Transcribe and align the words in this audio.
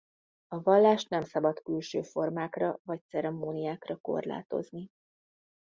A 0.47 0.61
vallást 0.61 1.09
nem 1.09 1.21
szabad 1.23 1.61
külső 1.61 2.01
formákra 2.01 2.79
vagy 2.83 3.01
ceremóniákra 3.09 3.97
korlátozni. 3.97 4.89